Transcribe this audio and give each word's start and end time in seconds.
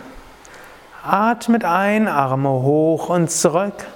Atmet 1.02 1.64
ein, 1.64 2.08
Arme 2.08 2.50
hoch 2.50 3.08
und 3.08 3.30
zurück. 3.30 3.86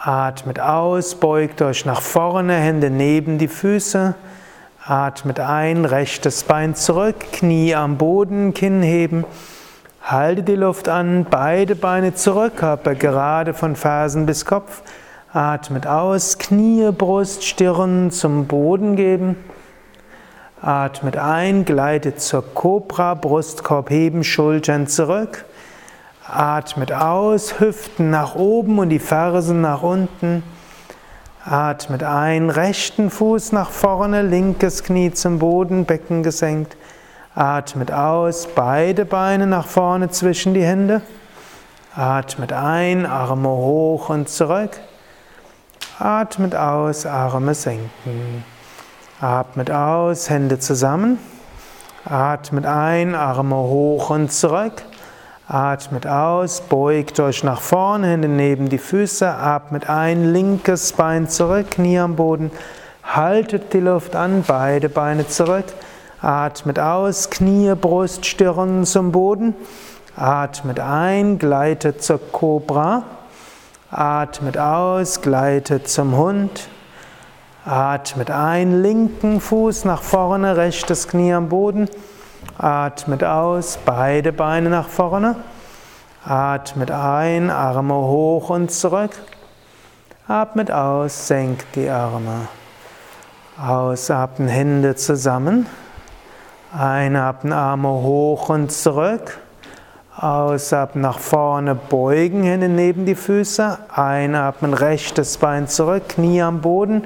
Atmet 0.00 0.60
aus, 0.60 1.16
beugt 1.16 1.60
euch 1.60 1.84
nach 1.84 2.00
vorne, 2.00 2.54
Hände 2.54 2.88
neben 2.88 3.38
die 3.38 3.48
Füße. 3.48 4.14
Atmet 4.86 5.40
ein, 5.40 5.84
rechtes 5.84 6.44
Bein 6.44 6.76
zurück, 6.76 7.16
Knie 7.32 7.74
am 7.74 7.98
Boden, 7.98 8.54
Kinn 8.54 8.80
heben. 8.82 9.24
Halte 10.04 10.44
die 10.44 10.54
Luft 10.54 10.88
an, 10.88 11.26
beide 11.28 11.74
Beine 11.74 12.14
zurück, 12.14 12.58
Körper 12.58 12.94
gerade 12.94 13.54
von 13.54 13.74
Fersen 13.74 14.24
bis 14.24 14.44
Kopf. 14.44 14.82
Atmet 15.32 15.88
aus, 15.88 16.38
Knie, 16.38 16.92
Brust, 16.92 17.42
Stirn 17.42 18.12
zum 18.12 18.46
Boden 18.46 18.94
geben. 18.94 19.34
Atmet 20.62 21.16
ein, 21.16 21.64
gleitet 21.64 22.20
zur 22.20 22.54
Cobra, 22.54 23.14
Brustkorb 23.14 23.90
heben, 23.90 24.22
Schultern 24.22 24.86
zurück. 24.86 25.44
Atmet 26.24 26.92
aus, 26.92 27.58
Hüften 27.58 28.10
nach 28.10 28.36
oben 28.36 28.78
und 28.78 28.88
die 28.90 29.00
Fersen 29.00 29.60
nach 29.60 29.82
unten. 29.82 30.44
Atmet 31.44 32.04
ein, 32.04 32.48
rechten 32.48 33.10
Fuß 33.10 33.50
nach 33.50 33.72
vorne, 33.72 34.22
linkes 34.22 34.84
Knie 34.84 35.12
zum 35.12 35.40
Boden, 35.40 35.84
Becken 35.84 36.22
gesenkt. 36.22 36.76
Atmet 37.34 37.90
aus, 37.90 38.46
beide 38.54 39.04
Beine 39.04 39.48
nach 39.48 39.66
vorne 39.66 40.10
zwischen 40.10 40.54
die 40.54 40.62
Hände. 40.62 41.02
Atmet 41.96 42.52
ein, 42.52 43.04
Arme 43.04 43.48
hoch 43.48 44.10
und 44.10 44.28
zurück. 44.28 44.78
Atmet 45.98 46.54
aus, 46.54 47.04
Arme 47.04 47.54
senken. 47.56 48.44
Atmet 49.22 49.70
aus, 49.70 50.30
Hände 50.30 50.58
zusammen. 50.58 51.16
Atmet 52.04 52.66
ein, 52.66 53.14
Arme 53.14 53.54
hoch 53.54 54.10
und 54.10 54.32
zurück. 54.32 54.82
Atmet 55.46 56.08
aus, 56.08 56.60
beugt 56.62 57.20
euch 57.20 57.44
nach 57.44 57.60
vorne, 57.60 58.08
Hände 58.08 58.26
neben 58.26 58.68
die 58.68 58.78
Füße. 58.78 59.28
Atmet 59.32 59.88
ein, 59.88 60.32
linkes 60.32 60.94
Bein 60.94 61.28
zurück, 61.28 61.70
Knie 61.70 62.00
am 62.00 62.16
Boden. 62.16 62.50
Haltet 63.04 63.72
die 63.72 63.78
Luft 63.78 64.16
an, 64.16 64.42
beide 64.44 64.88
Beine 64.88 65.28
zurück. 65.28 65.66
Atmet 66.20 66.80
aus, 66.80 67.30
Knie, 67.30 67.76
Brust, 67.80 68.26
Stirn 68.26 68.84
zum 68.84 69.12
Boden. 69.12 69.54
Atmet 70.16 70.80
ein, 70.80 71.38
gleitet 71.38 72.02
zur 72.02 72.18
Cobra. 72.32 73.04
Atmet 73.88 74.58
aus, 74.58 75.20
gleitet 75.20 75.86
zum 75.86 76.16
Hund. 76.16 76.68
Atmet 77.64 78.28
ein, 78.32 78.82
linken 78.82 79.40
Fuß 79.40 79.84
nach 79.84 80.02
vorne, 80.02 80.56
rechtes 80.56 81.06
Knie 81.06 81.32
am 81.32 81.48
Boden. 81.48 81.88
Atmet 82.58 83.22
aus, 83.22 83.78
beide 83.84 84.32
Beine 84.32 84.68
nach 84.68 84.88
vorne. 84.88 85.36
Atmet 86.24 86.90
ein, 86.90 87.50
Arme 87.50 87.94
hoch 87.94 88.50
und 88.50 88.72
zurück. 88.72 89.12
Atmet 90.26 90.72
aus, 90.72 91.28
senkt 91.28 91.76
die 91.76 91.88
Arme. 91.88 92.48
Ausatmen, 93.64 94.48
Hände 94.48 94.96
zusammen. 94.96 95.66
Einatmen, 96.76 97.52
Arme 97.52 97.90
hoch 97.90 98.48
und 98.48 98.72
zurück. 98.72 99.38
Ausatmen, 100.16 101.02
nach 101.02 101.20
vorne 101.20 101.76
beugen, 101.76 102.42
Hände 102.42 102.68
neben 102.68 103.06
die 103.06 103.14
Füße. 103.14 103.78
Einatmen, 103.94 104.74
rechtes 104.74 105.38
Bein 105.38 105.68
zurück, 105.68 106.08
Knie 106.08 106.42
am 106.42 106.60
Boden. 106.60 107.04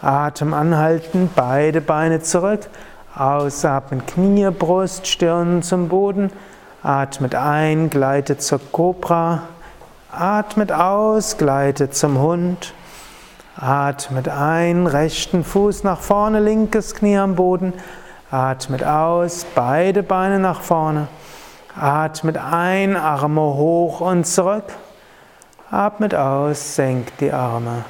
Atem 0.00 0.54
anhalten, 0.54 1.28
beide 1.34 1.80
Beine 1.80 2.20
zurück. 2.20 2.68
Ausatmen, 3.16 4.06
Knie, 4.06 4.48
Brust, 4.50 5.08
Stirn 5.08 5.62
zum 5.62 5.88
Boden. 5.88 6.30
Atmet 6.82 7.34
ein, 7.34 7.90
gleitet 7.90 8.40
zur 8.42 8.60
Cobra. 8.70 9.42
Atmet 10.12 10.70
aus, 10.70 11.36
gleitet 11.36 11.96
zum 11.96 12.20
Hund. 12.20 12.72
Atmet 13.56 14.28
ein, 14.28 14.86
rechten 14.86 15.42
Fuß 15.42 15.82
nach 15.82 16.00
vorne, 16.00 16.38
linkes 16.38 16.94
Knie 16.94 17.18
am 17.18 17.34
Boden. 17.34 17.72
Atmet 18.30 18.84
aus, 18.84 19.44
beide 19.54 20.04
Beine 20.04 20.38
nach 20.38 20.60
vorne. 20.60 21.08
Atmet 21.74 22.36
ein, 22.36 22.96
Arme 22.96 23.40
hoch 23.40 24.00
und 24.00 24.26
zurück. 24.26 24.64
Atmet 25.72 26.14
aus, 26.14 26.76
senkt 26.76 27.20
die 27.20 27.32
Arme. 27.32 27.84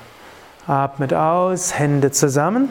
Atmet 0.69 1.15
aus, 1.15 1.79
Hände 1.79 2.11
zusammen. 2.11 2.69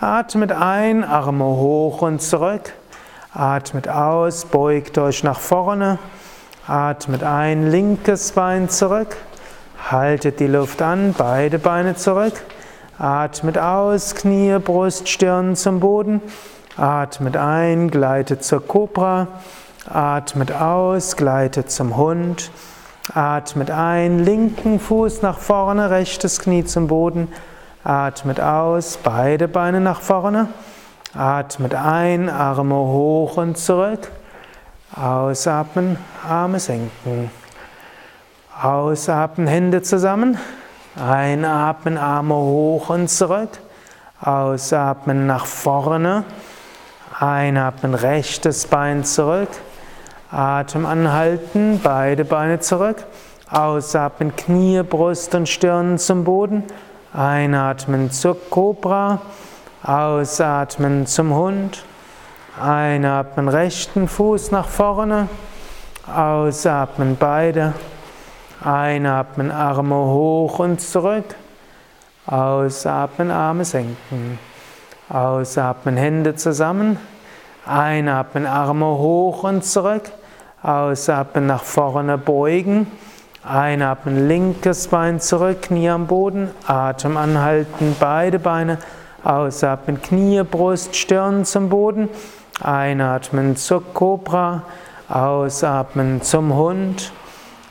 Atmet 0.00 0.52
ein, 0.52 1.02
Arme 1.02 1.44
hoch 1.44 2.02
und 2.02 2.22
zurück. 2.22 2.72
Atmet 3.34 3.88
aus, 3.88 4.44
beugt 4.44 4.96
euch 4.96 5.24
nach 5.24 5.40
vorne. 5.40 5.98
Atmet 6.68 7.24
ein, 7.24 7.68
linkes 7.68 8.30
Bein 8.30 8.68
zurück. 8.68 9.16
Haltet 9.90 10.38
die 10.38 10.46
Luft 10.46 10.82
an, 10.82 11.12
beide 11.18 11.58
Beine 11.58 11.96
zurück. 11.96 12.34
Atmet 12.96 13.58
aus, 13.58 14.14
Knie, 14.14 14.60
Brust, 14.60 15.08
Stirn 15.08 15.56
zum 15.56 15.80
Boden. 15.80 16.22
Atmet 16.76 17.36
ein, 17.36 17.90
gleitet 17.90 18.44
zur 18.44 18.64
Cobra. 18.64 19.26
Atmet 19.84 20.52
aus, 20.52 21.16
gleitet 21.16 21.72
zum 21.72 21.96
Hund. 21.96 22.52
Atmet 23.14 23.70
ein, 23.70 24.20
linken 24.20 24.78
Fuß 24.78 25.22
nach 25.22 25.38
vorne, 25.38 25.90
rechtes 25.90 26.38
Knie 26.40 26.64
zum 26.64 26.86
Boden. 26.86 27.28
Atmet 27.82 28.40
aus, 28.40 28.98
beide 29.02 29.48
Beine 29.48 29.80
nach 29.80 30.00
vorne. 30.00 30.48
Atmet 31.14 31.74
ein, 31.74 32.28
Arme 32.28 32.74
hoch 32.74 33.36
und 33.36 33.56
zurück. 33.58 34.10
Ausatmen, 34.94 35.98
Arme 36.28 36.60
senken. 36.60 37.30
Ausatmen, 38.60 39.46
Hände 39.46 39.82
zusammen. 39.82 40.38
Einatmen, 40.96 41.98
Arme 41.98 42.34
hoch 42.34 42.90
und 42.90 43.08
zurück. 43.08 43.50
Ausatmen 44.20 45.26
nach 45.26 45.46
vorne. 45.46 46.24
Einatmen, 47.18 47.94
rechtes 47.94 48.66
Bein 48.66 49.04
zurück. 49.04 49.48
Atem 50.30 50.86
anhalten, 50.86 51.80
beide 51.82 52.24
Beine 52.24 52.60
zurück. 52.60 53.04
Ausatmen, 53.50 54.36
Knie, 54.36 54.82
Brust 54.82 55.34
und 55.34 55.48
Stirn 55.48 55.98
zum 55.98 56.22
Boden. 56.22 56.62
Einatmen 57.12 58.12
zur 58.12 58.36
Cobra. 58.48 59.20
Ausatmen 59.82 61.06
zum 61.06 61.34
Hund. 61.34 61.82
Einatmen, 62.62 63.48
rechten 63.48 64.06
Fuß 64.06 64.52
nach 64.52 64.68
vorne. 64.68 65.28
Ausatmen, 66.06 67.16
beide. 67.18 67.74
Einatmen, 68.62 69.50
Arme 69.50 69.96
hoch 69.96 70.60
und 70.60 70.80
zurück. 70.80 71.34
Ausatmen, 72.26 73.32
Arme 73.32 73.64
senken. 73.64 74.38
Ausatmen, 75.08 75.96
Hände 75.96 76.36
zusammen. 76.36 76.98
Einatmen, 77.66 78.46
Arme 78.46 78.86
hoch 78.86 79.42
und 79.42 79.64
zurück. 79.64 80.12
Ausatmen 80.62 81.46
nach 81.46 81.64
vorne 81.64 82.18
beugen. 82.18 82.86
Einatmen, 83.42 84.28
linkes 84.28 84.88
Bein 84.88 85.18
zurück, 85.18 85.62
Knie 85.62 85.88
am 85.88 86.06
Boden, 86.06 86.50
Atem 86.66 87.16
anhalten, 87.16 87.96
beide 87.98 88.38
Beine. 88.38 88.78
Ausatmen, 89.24 90.02
Knie, 90.02 90.42
Brust, 90.42 90.94
Stirn 90.96 91.44
zum 91.44 91.70
Boden. 91.70 92.10
Einatmen 92.62 93.56
zur 93.56 93.82
Cobra, 93.94 94.64
ausatmen 95.08 96.20
zum 96.20 96.54
Hund. 96.54 97.12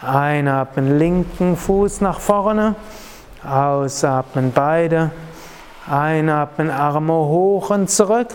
Einatmen, 0.02 0.98
linken 0.98 1.56
Fuß 1.56 2.02
nach 2.02 2.20
vorne. 2.20 2.74
Ausatmen, 3.48 4.52
beide. 4.54 5.12
Einatmen, 5.88 6.72
Arme 6.72 7.14
hoch 7.14 7.70
und 7.70 7.90
zurück. 7.90 8.30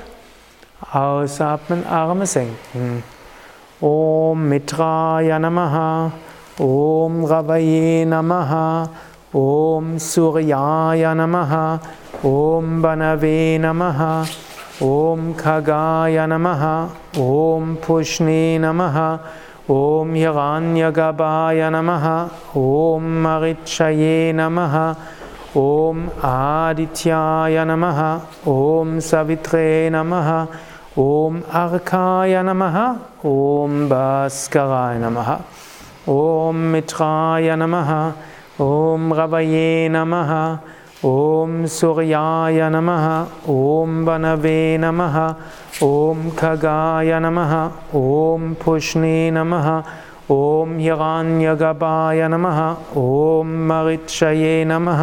Ausatmen, 0.93 1.85
Arme 1.87 2.27
senken. 2.27 3.03
ॐ 3.85 4.45
मित्राय 4.51 5.39
नमः 5.39 5.75
ॐ 6.65 7.25
रवये 7.31 8.05
नमः 8.09 8.53
ॐ 9.37 9.97
सूर्याय 10.01 11.05
नमः 11.19 11.53
ॐ 12.27 12.81
बनवे 12.83 13.37
नमः 13.65 14.01
ॐ 14.89 15.33
खगाय 15.41 16.27
नमः 16.33 16.65
ॐ 17.25 17.75
पुष्णे 17.87 18.43
नमः 18.65 18.99
ॐ 19.71 20.17
यगान्यगभाय 20.17 21.69
नमः 21.75 22.07
ॐ 22.57 23.13
महिक्षये 23.27 24.33
नमः 24.41 24.79
ॐ 25.57 26.07
आदित्याय 26.35 27.65
नमः 27.71 28.01
ॐ 28.53 28.99
सवित्रे 29.11 29.69
नमः 29.93 30.31
ॐ 30.99 31.41
अर्काय 31.59 32.43
नमः 32.47 32.77
ॐ 33.27 33.73
भास्कराय 33.91 34.99
नमः 34.99 35.31
ॐ 36.09 36.57
मित्राय 36.73 37.57
नमः 37.57 37.91
ॐ 38.63 39.13
रवये 39.19 39.89
नमः 39.91 40.31
ॐ 41.11 41.67
सूर्याय 41.77 42.69
नमः 42.75 43.07
ॐ 43.55 44.05
वनवे 44.09 44.63
नमः 44.85 45.19
ॐ 45.89 46.31
खगाय 46.39 47.19
नमः 47.25 47.55
ॐ 48.03 48.55
पुष्णे 48.65 49.31
नमः 49.39 49.69
ॐ 50.39 50.81
यगान्यगपाय 50.81 52.29
नमः 52.35 52.61
ॐ 53.03 53.57
मरिक्षये 53.71 54.65
नमः 54.71 55.03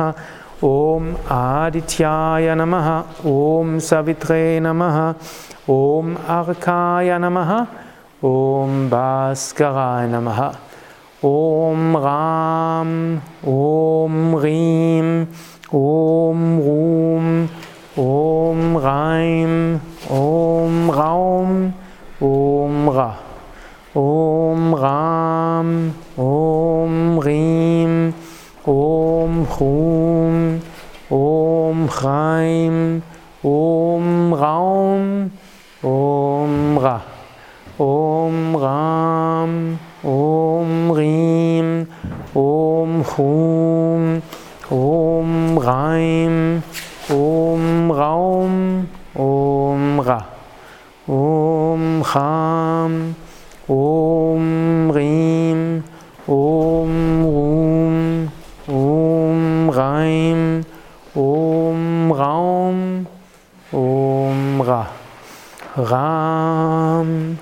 Om 0.61 1.17
Adityaya 1.25 2.53
Namaha. 2.53 3.25
Om 3.25 3.81
Savitre 3.81 4.61
Namaha. 4.61 5.15
Om 5.65 6.17
Arkaya 6.29 7.17
Namaha. 7.17 7.65
Om 8.21 8.87
Bhaskaraya 8.89 10.05
Namaha. 10.05 10.53
Om 11.23 11.95
Ram. 11.97 13.21
Om 13.41 14.35
Rim. 14.37 15.27
Om 15.73 16.61
Rum. 16.61 17.49
Om 17.97 18.77
Reim. 18.77 19.81
Om 20.09 20.91
Raum. 20.91 21.73
Om 22.21 22.89
Ra. 22.89 23.11
Om 23.95 24.75
Ram. 24.75 25.93
Om 26.17 27.19
Rim. 27.19 27.80
Om 28.63 29.45
Chum. 29.49 30.61
Om 31.09 31.87
Chaim. 31.89 33.01
Om 33.41 34.33
Raum. 34.33 35.31
Om 35.81 36.77
Ra. 36.77 37.01
Om 37.77 38.55
Ram. 38.55 39.79
Om 40.03 40.91
Rim. 40.93 41.87
Om 42.33 43.03
Chum. 43.03 44.21
Om 44.69 45.57
Reim. 45.57 46.61
Om 47.09 47.91
Raum. 47.91 48.87
Om 49.13 50.01
Ra. 50.01 50.21
Om 51.07 52.03
Cham. 52.03 53.15
Om 53.67 54.30
Ram. 65.81 67.39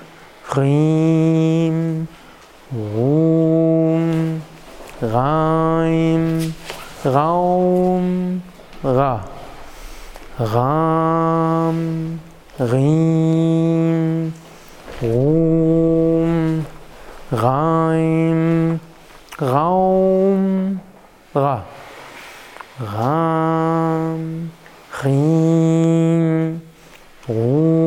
Rim. 0.56 2.08
Rum. 2.72 4.42
Reim. 5.02 6.54
Raum. 7.04 8.42
Ra. 8.82 9.20
Ram. 10.38 12.20
Rim. 12.58 14.32
Rum. 15.02 16.66
Reim. 17.30 18.80
Raum. 19.38 20.80
Ra. 21.34 21.64
Ram. 22.80 24.50
Rim. 25.02 26.62
Rum. 27.28 27.79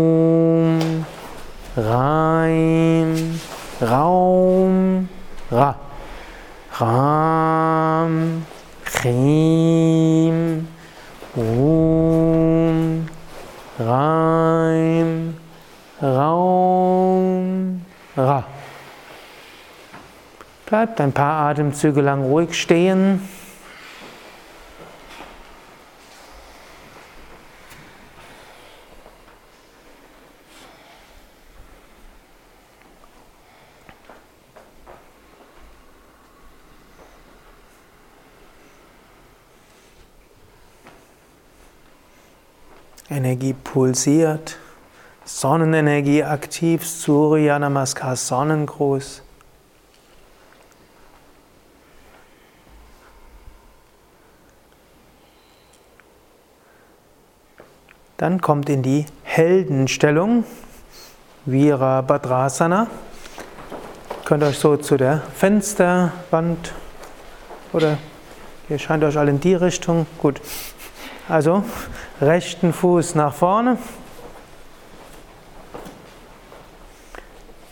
Ram. 6.80 8.46
Chim. 8.86 10.68
Rum. 11.36 13.08
Reim. 13.80 15.38
Raum. 16.02 17.86
Ra. 18.18 18.44
Bleibt 20.66 21.00
ein 21.00 21.12
paar 21.12 21.50
Atemzüge 21.50 22.02
lang 22.02 22.24
ruhig 22.24 22.60
stehen. 22.60 23.22
Energie 43.24 43.54
pulsiert, 43.54 44.58
Sonnenenergie 45.24 46.26
aktiv, 46.26 46.86
Surya 46.86 47.58
Namaskar, 47.58 48.18
Sonnengruß. 48.18 49.22
Dann 58.18 58.42
kommt 58.42 58.68
in 58.70 58.84
die 58.84 59.06
Heldenstellung, 59.24 60.44
Virabhadrasana. 61.46 62.88
Könnt 64.26 64.44
euch 64.44 64.60
so 64.60 64.76
zu 64.76 64.98
der 64.98 65.22
Fensterwand 65.34 66.74
oder 67.72 67.98
ihr 68.68 68.80
scheint 68.80 69.06
euch 69.06 69.18
alle 69.18 69.32
in 69.32 69.40
die 69.40 69.56
Richtung. 69.56 70.08
Gut. 70.18 70.42
Also 71.30 71.64
rechten 72.22 72.74
Fuß 72.74 73.16
nach 73.16 73.34
vorne. 73.34 73.78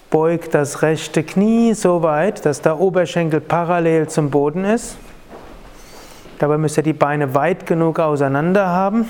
Beugt 0.09 0.53
das 0.53 0.81
rechte 0.81 1.23
Knie 1.23 1.73
so 1.73 2.01
weit, 2.01 2.45
dass 2.45 2.61
der 2.61 2.79
Oberschenkel 2.79 3.41
parallel 3.41 4.07
zum 4.09 4.29
Boden 4.29 4.63
ist. 4.65 4.97
Dabei 6.39 6.57
müsst 6.57 6.77
ihr 6.77 6.83
die 6.83 6.93
Beine 6.93 7.33
weit 7.35 7.65
genug 7.65 7.99
auseinander 7.99 8.67
haben. 8.67 9.07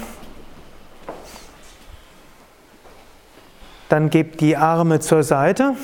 Dann 3.90 4.10
gebt 4.10 4.42
die 4.42 4.58
Arme 4.58 5.00
zur 5.00 5.24
Seite 5.24 5.76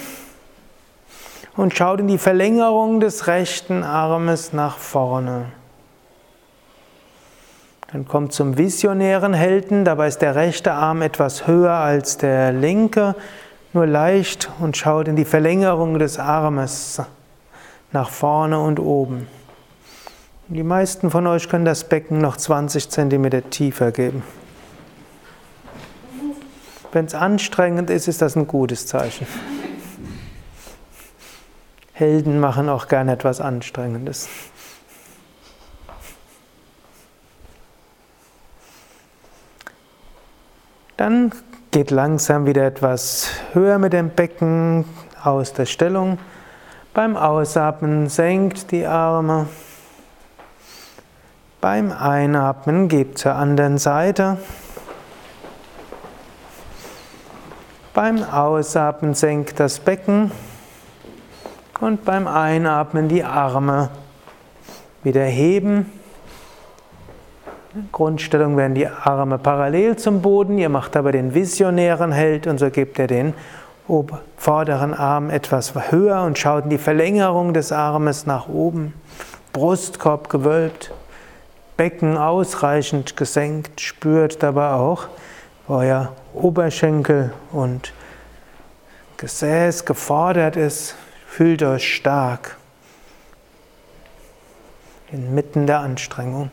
und 1.55 1.75
schaut 1.75 1.99
in 1.99 2.07
die 2.07 2.17
Verlängerung 2.17 2.99
des 2.99 3.27
rechten 3.27 3.83
Armes 3.83 4.53
nach 4.53 4.77
vorne. 4.77 5.51
Dann 7.91 8.05
kommt 8.05 8.33
zum 8.33 8.57
visionären 8.57 9.33
Helden, 9.33 9.85
dabei 9.85 10.09
ist 10.09 10.21
der 10.21 10.35
rechte 10.35 10.73
Arm 10.73 11.01
etwas 11.01 11.47
höher 11.47 11.71
als 11.71 12.17
der 12.17 12.51
linke, 12.51 13.15
nur 13.71 13.85
leicht 13.85 14.49
und 14.59 14.75
schaut 14.75 15.07
in 15.07 15.15
die 15.15 15.23
Verlängerung 15.23 15.97
des 15.97 16.19
Armes 16.19 17.01
nach 17.93 18.09
vorne 18.09 18.59
und 18.59 18.79
oben. 18.79 19.27
Die 20.49 20.63
meisten 20.63 21.11
von 21.11 21.27
euch 21.27 21.47
können 21.47 21.65
das 21.65 21.85
Becken 21.85 22.19
noch 22.19 22.37
20 22.37 22.89
cm 22.89 23.49
tiefer 23.49 23.91
geben. 23.91 24.23
Wenn 26.91 27.05
es 27.05 27.13
anstrengend 27.13 27.89
ist, 27.89 28.07
ist 28.07 28.21
das 28.21 28.35
ein 28.35 28.47
gutes 28.47 28.87
Zeichen. 28.87 29.27
Helden 31.93 32.39
machen 32.39 32.69
auch 32.69 32.87
gerne 32.87 33.13
etwas 33.13 33.41
Anstrengendes. 33.41 34.29
Dann 40.97 41.31
geht 41.69 41.91
langsam 41.91 42.47
wieder 42.47 42.65
etwas 42.65 43.29
höher 43.53 43.77
mit 43.77 43.93
dem 43.93 44.09
Becken 44.09 44.83
aus 45.23 45.53
der 45.53 45.67
Stellung. 45.67 46.17
Beim 46.95 47.15
Ausatmen 47.15 48.09
senkt 48.09 48.71
die 48.71 48.87
Arme. 48.87 49.47
Beim 51.61 51.91
Einatmen 51.91 52.87
geht 52.87 53.19
zur 53.19 53.35
anderen 53.35 53.77
Seite. 53.77 54.37
Beim 57.93 58.23
Ausatmen 58.23 59.13
senkt 59.13 59.59
das 59.59 59.79
Becken 59.79 60.31
und 61.79 62.05
beim 62.05 62.27
Einatmen 62.27 63.07
die 63.07 63.23
Arme 63.23 63.89
wieder 65.03 65.25
heben. 65.25 65.96
Grundstellung 67.91 68.57
werden 68.57 68.75
die 68.75 68.87
Arme 68.87 69.37
parallel 69.37 69.97
zum 69.97 70.21
Boden, 70.21 70.57
ihr 70.57 70.69
macht 70.69 70.95
aber 70.95 71.11
den 71.11 71.33
visionären 71.33 72.11
Held 72.11 72.47
und 72.47 72.59
so 72.59 72.69
gebt 72.69 72.97
ihr 72.99 73.07
den 73.07 73.33
vorderen 74.37 74.93
Arm 74.93 75.29
etwas 75.29 75.73
höher 75.91 76.23
und 76.23 76.37
schaut 76.37 76.65
in 76.65 76.69
die 76.69 76.77
Verlängerung 76.77 77.53
des 77.53 77.71
Armes 77.71 78.25
nach 78.25 78.49
oben. 78.49 78.93
Brustkorb 79.53 80.29
gewölbt, 80.29 80.91
Becken 81.77 82.17
ausreichend 82.17 83.15
gesenkt, 83.15 83.81
spürt 83.81 84.43
dabei 84.43 84.71
auch, 84.71 85.07
euer 85.67 86.13
Oberschenkel 86.33 87.33
und 87.51 87.93
Gesäß 89.17 89.85
gefordert 89.85 90.55
ist, 90.55 90.95
fühlt 91.27 91.63
euch 91.63 91.95
stark 91.95 92.57
inmitten 95.11 95.65
der 95.65 95.79
Anstrengung. 95.79 96.51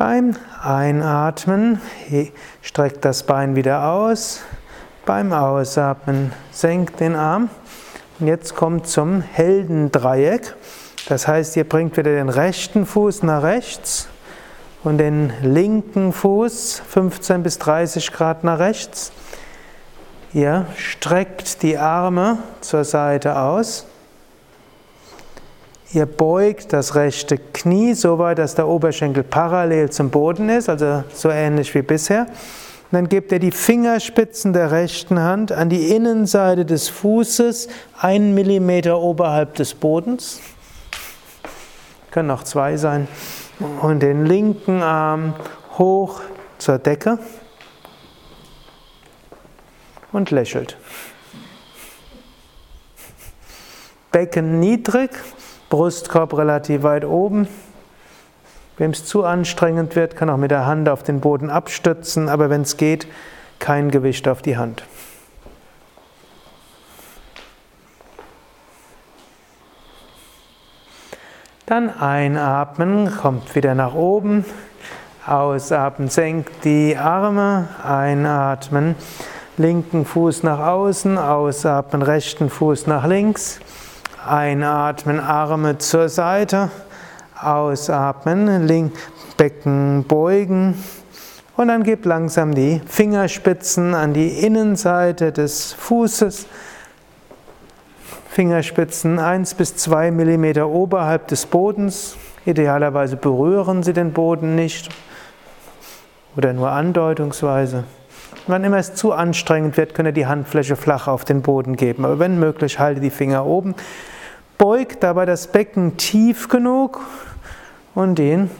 Beim 0.00 0.34
Einatmen 0.62 1.78
streckt 2.62 3.04
das 3.04 3.22
Bein 3.22 3.54
wieder 3.54 3.84
aus. 3.92 4.40
Beim 5.04 5.34
Ausatmen 5.34 6.32
senkt 6.50 7.00
den 7.00 7.14
Arm. 7.14 7.50
Und 8.18 8.26
jetzt 8.26 8.54
kommt 8.54 8.86
zum 8.86 9.20
Heldendreieck. 9.20 10.54
Das 11.06 11.28
heißt, 11.28 11.54
ihr 11.58 11.68
bringt 11.68 11.98
wieder 11.98 12.12
den 12.12 12.30
rechten 12.30 12.86
Fuß 12.86 13.24
nach 13.24 13.42
rechts 13.42 14.08
und 14.84 14.96
den 14.96 15.34
linken 15.42 16.14
Fuß 16.14 16.80
15 16.88 17.42
bis 17.42 17.58
30 17.58 18.10
Grad 18.10 18.42
nach 18.42 18.58
rechts. 18.58 19.12
Ihr 20.32 20.64
streckt 20.78 21.62
die 21.62 21.76
Arme 21.76 22.38
zur 22.62 22.84
Seite 22.84 23.38
aus. 23.38 23.86
Ihr 25.92 26.06
beugt 26.06 26.72
das 26.72 26.94
rechte 26.94 27.36
Knie 27.36 27.94
so 27.94 28.18
weit, 28.20 28.38
dass 28.38 28.54
der 28.54 28.68
Oberschenkel 28.68 29.24
parallel 29.24 29.90
zum 29.90 30.10
Boden 30.10 30.48
ist, 30.48 30.68
also 30.68 31.02
so 31.12 31.30
ähnlich 31.30 31.74
wie 31.74 31.82
bisher. 31.82 32.26
Und 32.26 32.92
dann 32.92 33.08
gebt 33.08 33.32
ihr 33.32 33.40
die 33.40 33.50
Fingerspitzen 33.50 34.52
der 34.52 34.70
rechten 34.70 35.18
Hand 35.18 35.50
an 35.50 35.68
die 35.68 35.94
Innenseite 35.94 36.64
des 36.64 36.88
Fußes, 36.88 37.68
einen 37.98 38.34
Millimeter 38.34 39.00
oberhalb 39.00 39.54
des 39.54 39.74
Bodens. 39.74 40.40
Können 42.12 42.30
auch 42.30 42.44
zwei 42.44 42.76
sein. 42.76 43.08
Und 43.80 44.00
den 44.00 44.26
linken 44.26 44.82
Arm 44.82 45.34
hoch 45.76 46.20
zur 46.58 46.78
Decke 46.78 47.18
und 50.12 50.30
lächelt. 50.30 50.76
Becken 54.12 54.60
niedrig, 54.60 55.10
Brustkorb 55.70 56.36
relativ 56.36 56.82
weit 56.82 57.06
oben. 57.06 57.48
Wem 58.76 58.90
es 58.90 59.06
zu 59.06 59.24
anstrengend 59.24 59.96
wird, 59.96 60.16
kann 60.16 60.28
auch 60.28 60.36
mit 60.36 60.50
der 60.50 60.66
Hand 60.66 60.88
auf 60.88 61.02
den 61.02 61.20
Boden 61.20 61.48
abstützen, 61.48 62.28
aber 62.28 62.50
wenn 62.50 62.62
es 62.62 62.76
geht, 62.76 63.06
kein 63.58 63.90
Gewicht 63.90 64.28
auf 64.28 64.42
die 64.42 64.56
Hand. 64.56 64.84
Dann 71.66 71.88
einatmen, 71.88 73.16
kommt 73.16 73.54
wieder 73.54 73.76
nach 73.76 73.94
oben. 73.94 74.44
Ausatmen, 75.24 76.08
senkt 76.08 76.64
die 76.64 76.96
Arme. 76.96 77.68
Einatmen, 77.84 78.96
linken 79.56 80.04
Fuß 80.04 80.42
nach 80.42 80.58
außen. 80.58 81.16
Ausatmen, 81.16 82.02
rechten 82.02 82.50
Fuß 82.50 82.88
nach 82.88 83.06
links. 83.06 83.60
Einatmen, 84.26 85.20
Arme 85.20 85.78
zur 85.78 86.08
Seite. 86.08 86.70
Ausatmen, 87.42 88.66
Link, 88.66 88.92
Becken 89.36 90.04
beugen 90.04 90.74
und 91.56 91.68
dann 91.68 91.82
gib 91.82 92.04
langsam 92.04 92.54
die 92.54 92.80
Fingerspitzen 92.86 93.94
an 93.94 94.12
die 94.12 94.28
Innenseite 94.28 95.32
des 95.32 95.72
Fußes. 95.72 96.46
Fingerspitzen 98.28 99.18
1 99.18 99.54
bis 99.54 99.76
2 99.76 100.10
mm 100.10 100.62
oberhalb 100.62 101.28
des 101.28 101.46
Bodens. 101.46 102.16
Idealerweise 102.44 103.16
berühren 103.16 103.82
Sie 103.82 103.92
den 103.92 104.12
Boden 104.12 104.54
nicht 104.54 104.88
oder 106.36 106.52
nur 106.52 106.70
andeutungsweise. 106.70 107.84
Wann 108.46 108.64
immer 108.64 108.78
es 108.78 108.94
zu 108.94 109.12
anstrengend 109.12 109.76
wird, 109.76 109.94
könnt 109.94 110.08
ihr 110.08 110.12
die 110.12 110.26
Handfläche 110.26 110.76
flach 110.76 111.06
auf 111.06 111.24
den 111.24 111.42
Boden 111.42 111.76
geben. 111.76 112.04
Aber 112.04 112.18
wenn 112.18 112.38
möglich, 112.38 112.78
halte 112.78 113.00
die 113.00 113.10
Finger 113.10 113.46
oben. 113.46 113.74
Beugt 114.58 115.02
dabei 115.02 115.26
das 115.26 115.46
Becken 115.46 115.96
tief 115.96 116.48
genug 116.48 117.00
und 117.94 118.18
den 118.18 118.50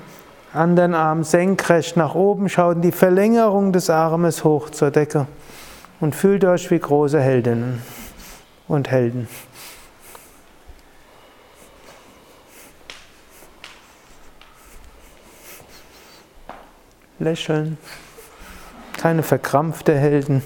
anderen 0.52 0.94
Arm 0.94 1.24
senkrecht 1.24 1.96
nach 1.96 2.14
oben, 2.14 2.48
schaut 2.48 2.76
in 2.76 2.82
die 2.82 2.92
Verlängerung 2.92 3.72
des 3.72 3.90
Armes 3.90 4.44
hoch 4.44 4.70
zur 4.70 4.90
Decke 4.90 5.26
und 6.00 6.14
fühlt 6.14 6.44
euch 6.44 6.70
wie 6.70 6.78
große 6.78 7.20
Heldinnen 7.20 7.82
und 8.66 8.90
Helden. 8.90 9.28
Lächeln, 17.18 17.76
keine 19.00 19.22
verkrampfte 19.22 19.96
Helden. 19.96 20.42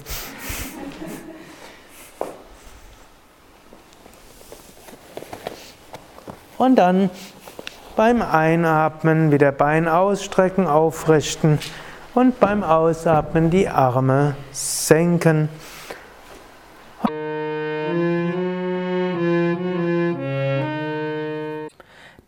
Und 6.57 6.77
dann 6.77 7.09
beim 7.97 8.21
Einatmen 8.21 9.33
wieder 9.33 9.51
Bein 9.51 9.89
ausstrecken, 9.89 10.67
aufrichten 10.67 11.59
und 12.13 12.39
beim 12.39 12.63
Ausatmen 12.63 13.49
die 13.49 13.67
Arme 13.67 14.37
senken. 14.53 15.49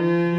Thank 0.00 0.10
you. 0.10 0.29